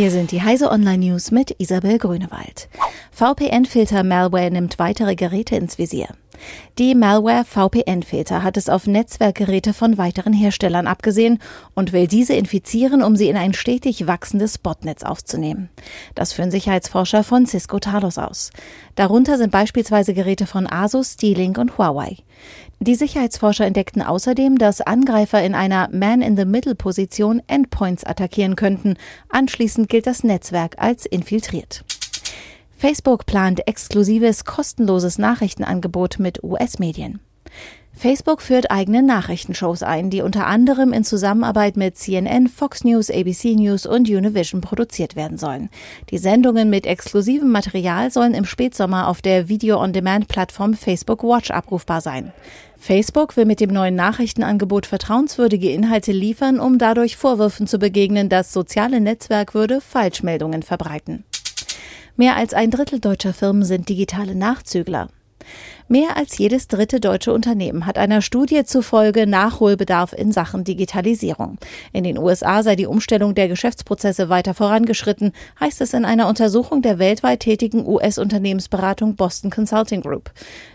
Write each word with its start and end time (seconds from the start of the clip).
Hier 0.00 0.10
sind 0.10 0.30
die 0.30 0.40
Heise 0.40 0.70
Online 0.70 1.10
News 1.10 1.30
mit 1.30 1.56
Isabel 1.58 1.98
Grünewald. 1.98 2.70
VPN-Filter 3.12 4.02
Malware 4.02 4.50
nimmt 4.50 4.78
weitere 4.78 5.14
Geräte 5.14 5.56
ins 5.56 5.76
Visier. 5.76 6.08
Die 6.78 6.94
Malware 6.94 7.44
VPN-Filter 7.44 8.42
hat 8.42 8.56
es 8.56 8.68
auf 8.68 8.86
Netzwerkgeräte 8.86 9.74
von 9.74 9.98
weiteren 9.98 10.32
Herstellern 10.32 10.86
abgesehen 10.86 11.38
und 11.74 11.92
will 11.92 12.06
diese 12.06 12.34
infizieren, 12.34 13.02
um 13.02 13.16
sie 13.16 13.28
in 13.28 13.36
ein 13.36 13.52
stetig 13.52 14.06
wachsendes 14.06 14.58
Botnetz 14.58 15.02
aufzunehmen. 15.02 15.68
Das 16.14 16.32
führen 16.32 16.50
Sicherheitsforscher 16.50 17.24
von 17.24 17.46
Cisco 17.46 17.78
Talos 17.78 18.18
aus. 18.18 18.50
Darunter 18.94 19.36
sind 19.38 19.50
beispielsweise 19.50 20.14
Geräte 20.14 20.46
von 20.46 20.66
Asus, 20.70 21.16
D-Link 21.16 21.58
und 21.58 21.76
Huawei. 21.78 22.16
Die 22.80 22.94
Sicherheitsforscher 22.94 23.66
entdeckten 23.66 24.00
außerdem, 24.00 24.56
dass 24.56 24.80
Angreifer 24.80 25.42
in 25.42 25.54
einer 25.54 25.90
Man-in-the-Middle-Position 25.92 27.42
Endpoints 27.46 28.04
attackieren 28.04 28.56
könnten. 28.56 28.94
Anschließend 29.28 29.90
gilt 29.90 30.06
das 30.06 30.24
Netzwerk 30.24 30.76
als 30.78 31.04
infiltriert. 31.04 31.84
Facebook 32.80 33.26
plant 33.26 33.68
exklusives 33.68 34.46
kostenloses 34.46 35.18
Nachrichtenangebot 35.18 36.18
mit 36.18 36.42
US-Medien. 36.42 37.20
Facebook 37.92 38.40
führt 38.40 38.70
eigene 38.70 39.02
Nachrichtenshows 39.02 39.82
ein, 39.82 40.08
die 40.08 40.22
unter 40.22 40.46
anderem 40.46 40.94
in 40.94 41.04
Zusammenarbeit 41.04 41.76
mit 41.76 41.98
CNN, 41.98 42.48
Fox 42.48 42.82
News, 42.82 43.10
ABC 43.10 43.54
News 43.54 43.84
und 43.84 44.08
Univision 44.08 44.62
produziert 44.62 45.14
werden 45.14 45.36
sollen. 45.36 45.68
Die 46.08 46.16
Sendungen 46.16 46.70
mit 46.70 46.86
exklusivem 46.86 47.50
Material 47.50 48.10
sollen 48.10 48.32
im 48.32 48.46
Spätsommer 48.46 49.08
auf 49.08 49.20
der 49.20 49.50
Video-on-Demand-Plattform 49.50 50.72
Facebook 50.72 51.22
Watch 51.22 51.50
abrufbar 51.50 52.00
sein. 52.00 52.32
Facebook 52.78 53.36
will 53.36 53.44
mit 53.44 53.60
dem 53.60 53.74
neuen 53.74 53.94
Nachrichtenangebot 53.94 54.86
vertrauenswürdige 54.86 55.70
Inhalte 55.70 56.12
liefern, 56.12 56.58
um 56.58 56.78
dadurch 56.78 57.18
Vorwürfen 57.18 57.66
zu 57.66 57.78
begegnen, 57.78 58.30
das 58.30 58.54
soziale 58.54 59.02
Netzwerk 59.02 59.52
würde 59.52 59.82
Falschmeldungen 59.82 60.62
verbreiten. 60.62 61.24
Mehr 62.20 62.36
als 62.36 62.52
ein 62.52 62.70
Drittel 62.70 63.00
deutscher 63.00 63.32
Firmen 63.32 63.64
sind 63.64 63.88
digitale 63.88 64.34
Nachzügler. 64.34 65.08
Mehr 65.92 66.16
als 66.16 66.38
jedes 66.38 66.68
dritte 66.68 67.00
deutsche 67.00 67.32
Unternehmen 67.32 67.84
hat 67.84 67.98
einer 67.98 68.22
Studie 68.22 68.62
zufolge 68.62 69.26
Nachholbedarf 69.26 70.12
in 70.12 70.30
Sachen 70.30 70.62
Digitalisierung. 70.62 71.58
In 71.92 72.04
den 72.04 72.16
USA 72.16 72.62
sei 72.62 72.76
die 72.76 72.86
Umstellung 72.86 73.34
der 73.34 73.48
Geschäftsprozesse 73.48 74.28
weiter 74.28 74.54
vorangeschritten, 74.54 75.32
heißt 75.58 75.80
es 75.80 75.92
in 75.92 76.04
einer 76.04 76.28
Untersuchung 76.28 76.80
der 76.80 77.00
weltweit 77.00 77.40
tätigen 77.40 77.84
US-Unternehmensberatung 77.84 79.16
Boston 79.16 79.50
Consulting 79.50 80.02
Group. 80.02 80.30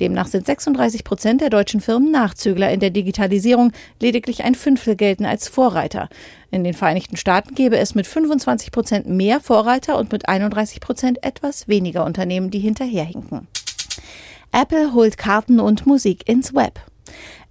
Demnach 0.00 0.26
sind 0.26 0.44
36 0.44 1.04
Prozent 1.04 1.40
der 1.40 1.50
deutschen 1.50 1.80
Firmen 1.80 2.10
Nachzügler 2.10 2.72
in 2.72 2.80
der 2.80 2.90
Digitalisierung, 2.90 3.70
lediglich 4.00 4.42
ein 4.42 4.56
Fünftel 4.56 4.96
gelten 4.96 5.24
als 5.24 5.46
Vorreiter. 5.46 6.08
In 6.50 6.64
den 6.64 6.74
Vereinigten 6.74 7.16
Staaten 7.16 7.54
gäbe 7.54 7.78
es 7.78 7.94
mit 7.94 8.08
25 8.08 8.72
Prozent 8.72 9.08
mehr 9.08 9.38
Vorreiter 9.38 9.98
und 9.98 10.10
mit 10.10 10.28
31 10.28 10.80
Prozent 10.80 11.22
etwas 11.22 11.68
weniger 11.68 12.04
Unternehmen, 12.04 12.50
die 12.50 12.58
hinterherhinken. 12.58 13.46
Apple 14.58 14.94
holt 14.94 15.18
Karten 15.18 15.60
und 15.60 15.86
Musik 15.86 16.26
ins 16.26 16.54
Web. 16.54 16.80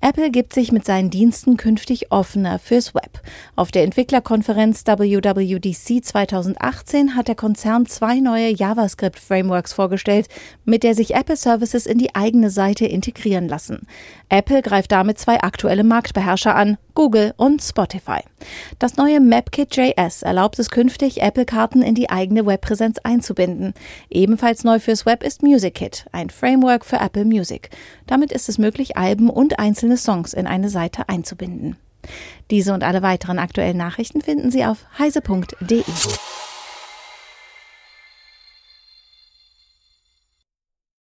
Apple 0.02 0.32
gibt 0.32 0.54
sich 0.54 0.72
mit 0.72 0.86
seinen 0.86 1.12
Diensten 1.12 1.56
künftig 1.56 2.12
offener 2.12 2.58
fürs 2.58 2.96
Web. 2.96 3.22
Auf 3.56 3.70
der 3.70 3.84
Entwicklerkonferenz 3.84 4.84
WWDC 4.88 6.04
2018 6.04 7.16
hat 7.16 7.28
der 7.28 7.36
Konzern 7.36 7.86
zwei 7.86 8.20
neue 8.20 8.50
JavaScript-Frameworks 8.50 9.74
vorgestellt, 9.74 10.30
mit 10.64 10.82
der 10.82 10.96
sich 10.96 11.14
Apple 11.14 11.36
Services 11.36 11.86
in 11.86 12.00
die 12.00 12.16
eigene 12.16 12.50
Seite 12.50 12.88
integrieren 12.88 13.48
lassen. 13.48 13.86
Apple 14.30 14.64
greift 14.64 14.92
damit 14.92 15.20
zwei 15.20 15.42
aktuelle 15.42 15.84
Marktbeherrscher 15.84 16.56
an, 16.56 16.80
Google 16.96 17.34
und 17.38 17.62
Spotify. 17.62 18.22
Das 18.80 18.98
neue 18.98 19.20
MapKit.js 19.20 20.24
erlaubt 20.24 20.58
es 20.60 20.70
künftig, 20.70 21.22
Apple-Karten 21.22 21.82
in 21.82 21.94
die 21.94 22.10
eigene 22.10 22.46
Webpräsenz 22.46 22.98
einzubinden. 23.04 23.74
Ebenfalls 24.10 24.64
neu 24.64 24.80
fürs 24.80 25.06
Web 25.06 25.24
ist 25.24 25.44
MusicKit, 25.44 26.06
ein 26.12 26.30
Framework 26.30 26.86
für 26.86 26.98
Apple 26.98 27.26
Music. 27.26 27.70
Damit 28.08 28.32
ist 28.32 28.50
es 28.50 28.58
möglich, 28.58 28.98
Alben 28.98 29.30
und 29.30 29.60
einzelne 29.60 29.98
Songs 29.98 30.34
in 30.34 30.48
eine 30.48 30.70
Seite 30.70 31.08
einzubinden. 31.10 31.78
Diese 32.52 32.74
und 32.74 32.84
alle 32.84 33.02
weiteren 33.02 33.40
aktuellen 33.40 33.78
Nachrichten 33.78 34.22
finden 34.22 34.52
Sie 34.52 34.66
auf 34.66 34.86
heise.de. 34.98 35.84